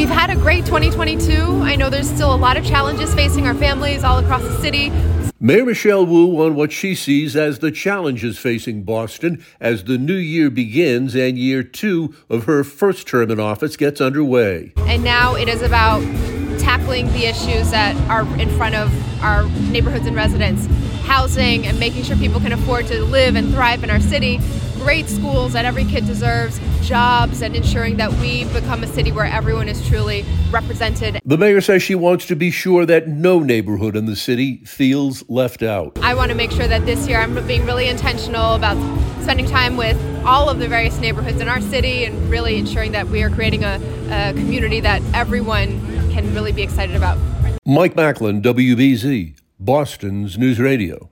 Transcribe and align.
We've 0.00 0.08
had 0.08 0.30
a 0.30 0.34
great 0.34 0.64
2022. 0.64 1.60
I 1.60 1.76
know 1.76 1.90
there's 1.90 2.08
still 2.08 2.34
a 2.34 2.34
lot 2.34 2.56
of 2.56 2.64
challenges 2.64 3.14
facing 3.14 3.46
our 3.46 3.52
families 3.52 4.02
all 4.02 4.16
across 4.16 4.40
the 4.40 4.58
city. 4.58 4.90
Mayor 5.38 5.66
Michelle 5.66 6.06
Wu 6.06 6.42
on 6.42 6.54
what 6.54 6.72
she 6.72 6.94
sees 6.94 7.36
as 7.36 7.58
the 7.58 7.70
challenges 7.70 8.38
facing 8.38 8.82
Boston 8.82 9.44
as 9.60 9.84
the 9.84 9.98
new 9.98 10.16
year 10.16 10.48
begins 10.48 11.14
and 11.14 11.36
year 11.36 11.62
two 11.62 12.14
of 12.30 12.44
her 12.44 12.64
first 12.64 13.06
term 13.06 13.30
in 13.30 13.38
office 13.38 13.76
gets 13.76 14.00
underway. 14.00 14.72
And 14.78 15.04
now 15.04 15.34
it 15.34 15.48
is 15.48 15.60
about 15.60 16.00
tackling 16.58 17.06
the 17.08 17.26
issues 17.26 17.70
that 17.70 17.94
are 18.08 18.22
in 18.40 18.48
front 18.56 18.76
of 18.76 19.22
our 19.22 19.44
neighborhoods 19.70 20.06
and 20.06 20.16
residents 20.16 20.66
housing 21.02 21.66
and 21.66 21.78
making 21.78 22.04
sure 22.04 22.16
people 22.16 22.40
can 22.40 22.52
afford 22.52 22.86
to 22.86 23.04
live 23.04 23.34
and 23.34 23.52
thrive 23.52 23.84
in 23.84 23.90
our 23.90 24.00
city, 24.00 24.38
great 24.80 25.08
schools 25.08 25.52
that 25.52 25.64
every 25.64 25.84
kid 25.84 26.06
deserves, 26.06 26.58
jobs, 26.80 27.42
and 27.42 27.54
ensuring 27.54 27.98
that 27.98 28.10
we 28.14 28.44
become 28.44 28.82
a 28.82 28.86
city 28.86 29.12
where 29.12 29.26
everyone 29.26 29.68
is 29.68 29.86
truly 29.86 30.24
represented. 30.50 31.20
The 31.24 31.36
mayor 31.36 31.60
says 31.60 31.82
she 31.82 31.94
wants 31.94 32.26
to 32.26 32.36
be 32.36 32.50
sure 32.50 32.86
that 32.86 33.06
no 33.06 33.40
neighborhood 33.40 33.94
in 33.94 34.06
the 34.06 34.16
city 34.16 34.64
feels 34.64 35.22
left 35.28 35.62
out. 35.62 35.98
I 36.02 36.14
want 36.14 36.30
to 36.30 36.36
make 36.36 36.50
sure 36.50 36.66
that 36.66 36.86
this 36.86 37.06
year 37.06 37.20
I'm 37.20 37.46
being 37.46 37.66
really 37.66 37.88
intentional 37.88 38.54
about 38.54 38.76
spending 39.22 39.46
time 39.46 39.76
with 39.76 39.96
all 40.24 40.48
of 40.48 40.58
the 40.58 40.66
various 40.66 40.98
neighborhoods 40.98 41.40
in 41.40 41.48
our 41.48 41.60
city 41.60 42.04
and 42.04 42.30
really 42.30 42.56
ensuring 42.58 42.92
that 42.92 43.06
we 43.06 43.22
are 43.22 43.30
creating 43.30 43.64
a, 43.64 43.80
a 44.10 44.32
community 44.32 44.80
that 44.80 45.02
everyone 45.14 45.80
can 46.10 46.34
really 46.34 46.52
be 46.52 46.62
excited 46.62 46.96
about. 46.96 47.18
Mike 47.64 47.94
Macklin, 47.94 48.42
WBZ, 48.42 49.36
Boston's 49.58 50.36
News 50.36 50.58
Radio. 50.58 51.08